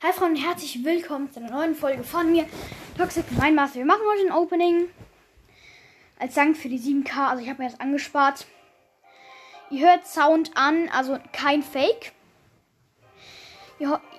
Hi 0.00 0.12
Freunde 0.12 0.38
und 0.38 0.46
herzlich 0.46 0.84
willkommen 0.84 1.28
zu 1.32 1.40
einer 1.40 1.50
neuen 1.50 1.74
Folge 1.74 2.04
von 2.04 2.30
mir, 2.30 2.46
Toxic 2.96 3.24
Mein 3.36 3.56
Master. 3.56 3.80
Wir 3.80 3.84
machen 3.84 4.02
heute 4.08 4.28
ein 4.28 4.32
Opening 4.32 4.88
als 6.20 6.34
Dank 6.34 6.56
für 6.56 6.68
die 6.68 6.78
7K. 6.78 7.30
Also 7.30 7.42
ich 7.42 7.50
habe 7.50 7.64
mir 7.64 7.68
das 7.68 7.80
angespart. 7.80 8.46
Ihr 9.70 9.90
hört 9.90 10.06
Sound 10.06 10.56
an, 10.56 10.88
also 10.90 11.18
kein 11.32 11.64
Fake. 11.64 12.12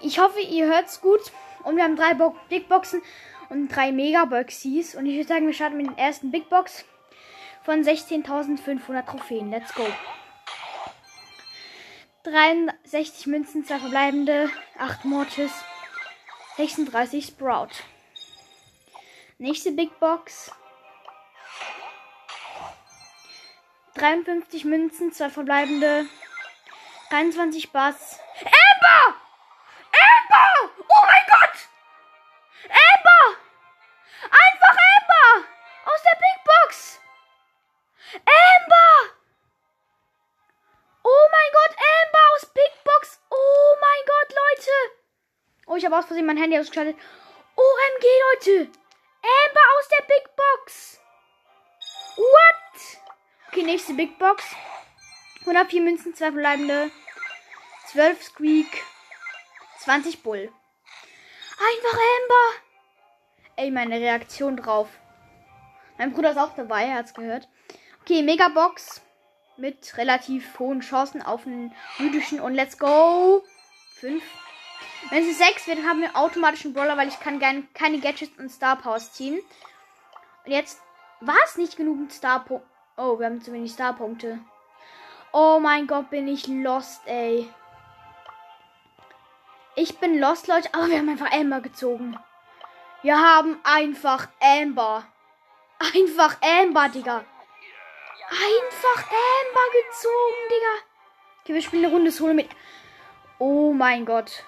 Ich 0.02 0.20
hoffe, 0.20 0.42
ihr 0.42 0.66
hört 0.66 0.88
es 0.88 1.00
gut. 1.00 1.22
Und 1.64 1.78
wir 1.78 1.86
haben 1.86 1.96
drei 1.96 2.14
Bo 2.14 2.36
Big 2.50 2.68
Boxen 2.68 3.02
und 3.48 3.70
drei 3.70 3.94
Mega 3.94 4.26
Boxies. 4.26 4.96
Und 4.96 5.06
ich 5.06 5.16
würde 5.16 5.30
sagen, 5.30 5.48
wir 5.48 5.54
starten 5.54 5.78
mit 5.78 5.88
den 5.88 5.98
ersten 5.98 6.30
Big 6.30 6.50
Box 6.50 6.84
von 7.64 7.82
16.500 7.84 9.06
Trophäen. 9.06 9.50
Let's 9.50 9.74
go. 9.74 9.88
63 12.32 13.26
Münzen, 13.26 13.66
2 13.66 13.80
verbleibende, 13.80 14.50
8 14.78 15.06
Mortis, 15.06 15.52
36 16.58 17.26
Sprout. 17.26 17.70
Nächste 19.40 19.72
Big 19.72 20.00
Box. 20.00 20.52
53 23.96 24.66
Münzen, 24.66 25.12
2 25.12 25.30
verbleibende, 25.30 26.06
23 27.10 27.72
Bass. 27.72 28.20
Amber! 28.42 29.19
Ich 45.80 45.86
habe 45.86 45.98
aus 45.98 46.08
Versehen 46.08 46.26
mein 46.26 46.36
Handy 46.36 46.60
ausgeschaltet. 46.60 46.98
OMG, 47.56 48.06
Leute! 48.34 48.70
Amber 49.22 49.62
aus 49.78 49.88
der 49.88 50.04
Big 50.08 50.30
Box! 50.36 51.00
What? 52.18 52.98
Okay, 53.48 53.64
nächste 53.64 53.94
Big 53.94 54.20
Box. 54.20 54.44
104 55.40 55.82
Münzen, 55.82 56.14
2 56.14 56.32
verbleibende. 56.34 56.92
12 57.94 58.24
Squeak. 58.24 58.84
20 59.78 60.22
Bull. 60.22 60.52
Einfach 61.54 61.98
Amber! 61.98 62.62
Ey, 63.56 63.72
meine 63.72 64.02
Reaktion 64.02 64.58
drauf. 64.58 64.90
Mein 65.98 66.12
Bruder 66.12 66.32
ist 66.32 66.38
auch 66.40 66.56
dabei, 66.56 66.88
er 66.88 66.96
hat's 66.96 67.14
gehört. 67.14 67.48
Okay, 68.02 68.22
Megabox. 68.22 69.02
Mit 69.56 69.96
relativ 69.98 70.60
hohen 70.60 70.82
Chancen 70.82 71.22
auf 71.22 71.48
einen 71.48 71.74
jüdischen 72.00 72.42
und 72.42 72.54
let's 72.54 72.78
go. 72.78 73.46
5. 74.02 74.22
Wenn 75.10 75.28
es 75.28 75.38
6 75.38 75.68
wird, 75.68 75.86
haben 75.86 76.02
wir 76.02 76.16
automatisch 76.16 76.66
einen 76.66 76.74
Brawler, 76.74 76.98
weil 76.98 77.08
ich 77.08 77.20
kann 77.20 77.40
keine 77.74 78.00
Gadgets 78.00 78.38
und 78.38 78.50
Star 78.50 78.76
Powers 78.76 79.14
ziehen. 79.14 79.40
Und 80.46 80.52
jetzt 80.52 80.82
war 81.22 81.38
es 81.46 81.58
nicht 81.58 81.78
genug 81.78 82.12
Star 82.12 82.44
Punkte. 82.44 82.68
Oh, 82.98 83.18
wir 83.18 83.28
haben 83.28 83.42
zu 83.42 83.54
wenig 83.54 83.72
Star 83.72 83.94
Punkte. 83.94 84.40
Oh 85.32 85.60
mein 85.62 85.88
Gott, 85.88 86.10
bin 86.10 86.28
ich 86.28 86.48
lost, 86.48 87.02
ey. 87.06 87.50
Ich 89.76 89.98
bin 90.00 90.20
lost, 90.20 90.48
Leute, 90.48 90.74
aber 90.74 90.90
wir 90.90 90.98
haben 90.98 91.10
einfach 91.10 91.32
Amber 91.32 91.62
gezogen. 91.62 92.18
Wir 93.02 93.18
haben 93.18 93.60
einfach 93.64 94.28
Amber. 94.42 95.06
Einfach 95.80 96.36
Amber, 96.42 96.90
Digga. 96.90 97.24
Einfach 98.30 99.04
Amber 99.04 99.68
gezogen, 99.72 100.50
Digga. 100.50 100.84
Okay, 101.42 101.54
wir 101.54 101.62
spielen 101.62 101.86
eine 101.86 101.94
Runde 101.94 102.12
Solo 102.12 102.34
mit. 102.34 102.50
Oh 103.38 103.72
mein 103.72 104.06
Gott. 104.06 104.44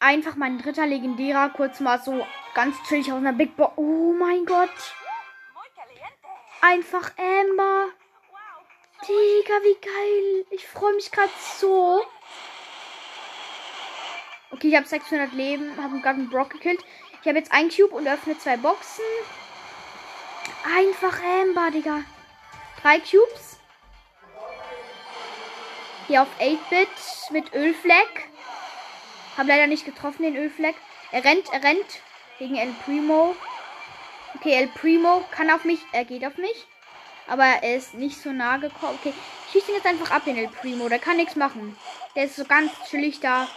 Einfach 0.00 0.34
mein 0.34 0.58
dritter 0.58 0.86
legendärer. 0.86 1.50
Kurz 1.50 1.78
mal 1.78 2.00
so 2.02 2.26
ganz 2.54 2.74
chillig 2.88 3.12
aus 3.12 3.18
einer 3.18 3.34
Big 3.34 3.54
Box. 3.54 3.74
Oh 3.76 4.14
mein 4.18 4.46
Gott. 4.46 4.70
Einfach 6.62 7.12
Amber. 7.18 7.88
Digga, 9.02 9.54
wie 9.62 9.80
geil. 9.80 10.46
Ich 10.50 10.66
freue 10.66 10.94
mich 10.94 11.10
gerade 11.10 11.30
so. 11.58 12.02
Okay, 14.50 14.68
ich 14.68 14.76
habe 14.76 14.86
600 14.86 15.32
Leben, 15.32 15.76
habe 15.76 15.94
einen 15.94 16.02
ganzen 16.02 16.28
Brock 16.28 16.50
gekillt. 16.50 16.82
Ich 17.20 17.28
habe 17.28 17.38
jetzt 17.38 17.52
ein 17.52 17.68
Cube 17.68 17.94
und 17.94 18.08
öffne 18.08 18.36
zwei 18.38 18.56
Boxen. 18.56 19.04
Einfach 20.76 21.22
Amber, 21.22 21.70
Digga. 21.70 22.02
Drei 22.82 22.98
Cubes. 23.00 23.60
Hier 26.06 26.22
auf 26.22 26.28
8-Bit 26.40 26.88
mit 27.30 27.54
Ölfleck. 27.54 28.30
Hab 29.40 29.48
leider 29.48 29.66
nicht 29.66 29.86
getroffen, 29.86 30.22
den 30.22 30.36
Ölfleck. 30.36 30.76
Er 31.12 31.24
rennt, 31.24 31.50
er 31.50 31.64
rennt 31.64 32.02
gegen 32.38 32.56
El 32.56 32.74
Primo. 32.84 33.34
Okay, 34.34 34.52
El 34.52 34.68
Primo 34.68 35.24
kann 35.30 35.50
auf 35.50 35.64
mich, 35.64 35.80
er 35.92 36.04
geht 36.04 36.26
auf 36.26 36.36
mich. 36.36 36.66
Aber 37.26 37.46
er 37.46 37.76
ist 37.76 37.94
nicht 37.94 38.20
so 38.20 38.32
nah 38.32 38.58
gekommen. 38.58 38.98
Okay, 39.00 39.14
schieß 39.50 39.66
ihn 39.66 39.76
jetzt 39.76 39.86
einfach 39.86 40.10
ab, 40.10 40.26
den 40.26 40.36
El 40.36 40.48
Primo. 40.48 40.90
Der 40.90 40.98
kann 40.98 41.16
nichts 41.16 41.36
machen. 41.36 41.74
Der 42.14 42.24
ist 42.24 42.36
so 42.36 42.44
ganz 42.44 42.70
chillig 42.90 43.20
da 43.20 43.48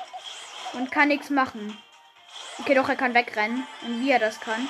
und 0.72 0.90
kann 0.90 1.10
nichts 1.10 1.30
machen. 1.30 1.78
Okay, 2.60 2.76
doch, 2.76 2.88
er 2.88 2.96
kann 2.96 3.14
wegrennen. 3.14 3.68
Und 3.82 4.06
wie 4.06 4.12
er 4.12 4.20
das 4.20 4.40
kann. 4.40 4.70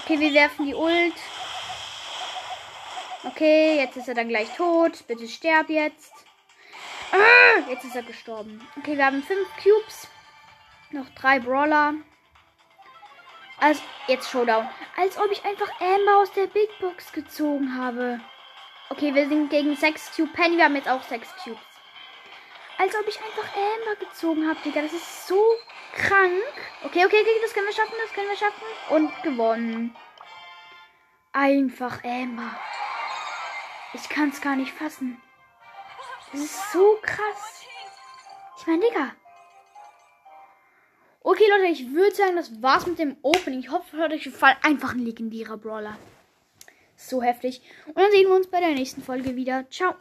Okay, 0.00 0.20
wir 0.20 0.34
werfen 0.34 0.66
die 0.66 0.74
Ult. 0.74 1.16
Okay, 3.24 3.78
jetzt 3.78 3.96
ist 3.96 4.08
er 4.08 4.14
dann 4.14 4.28
gleich 4.28 4.54
tot. 4.58 5.06
Bitte 5.06 5.26
sterb 5.26 5.70
jetzt. 5.70 6.27
Ah, 7.12 7.68
jetzt 7.68 7.84
ist 7.84 7.96
er 7.96 8.02
gestorben. 8.02 8.66
Okay, 8.78 8.96
wir 8.96 9.06
haben 9.06 9.22
fünf 9.22 9.48
Cubes. 9.62 10.08
Noch 10.90 11.08
drei 11.10 11.38
Brawler. 11.40 11.94
Also, 13.58 13.82
jetzt 14.06 14.30
Showdown. 14.30 14.68
Als 14.96 15.18
ob 15.18 15.30
ich 15.30 15.44
einfach 15.44 15.68
Amber 15.80 16.18
aus 16.18 16.32
der 16.32 16.46
Big 16.46 16.68
Box 16.80 17.12
gezogen 17.12 17.76
habe. 17.76 18.20
Okay, 18.90 19.14
wir 19.14 19.28
sind 19.28 19.50
gegen 19.50 19.74
6 19.76 20.16
Cube 20.16 20.32
Penny. 20.32 20.56
Wir 20.56 20.64
haben 20.64 20.76
jetzt 20.76 20.88
auch 20.88 21.02
6 21.02 21.28
Cubes. 21.42 21.58
Als 22.78 22.94
ob 22.94 23.06
ich 23.08 23.18
einfach 23.18 23.56
Amber 23.56 23.96
gezogen 23.98 24.48
habe, 24.48 24.60
Digga. 24.64 24.82
Das 24.82 24.92
ist 24.92 25.26
so 25.26 25.42
krank. 25.94 26.32
Okay, 26.84 27.04
okay, 27.04 27.20
okay, 27.20 27.40
das 27.42 27.52
können 27.52 27.66
wir 27.66 27.74
schaffen, 27.74 27.94
das 28.00 28.12
können 28.12 28.28
wir 28.28 28.36
schaffen. 28.36 28.64
Und 28.90 29.22
gewonnen. 29.22 29.96
Einfach 31.32 32.02
Amber. 32.04 32.56
Ich 33.92 34.08
kann 34.08 34.28
es 34.28 34.40
gar 34.40 34.56
nicht 34.56 34.72
fassen. 34.72 35.20
Das 36.32 36.40
ist 36.40 36.72
so 36.72 36.98
krass. 37.02 37.64
Ich 38.58 38.66
meine, 38.66 38.80
Digga. 38.80 39.12
Okay, 41.20 41.44
Leute, 41.50 41.72
ich 41.72 41.92
würde 41.92 42.14
sagen, 42.14 42.36
das 42.36 42.62
war's 42.62 42.86
mit 42.86 42.98
dem 42.98 43.16
Opening. 43.22 43.60
Ich 43.60 43.70
hoffe, 43.70 43.96
es 43.96 44.02
hat 44.02 44.12
euch 44.12 44.24
gefallen. 44.24 44.56
Einfach 44.62 44.94
ein 44.94 45.00
legendärer 45.00 45.56
Brawler. 45.56 45.96
So 46.96 47.22
heftig. 47.22 47.62
Und 47.86 47.98
dann 47.98 48.10
sehen 48.10 48.28
wir 48.28 48.34
uns 48.34 48.48
bei 48.48 48.60
der 48.60 48.70
nächsten 48.70 49.02
Folge 49.02 49.36
wieder. 49.36 49.68
Ciao. 49.70 49.94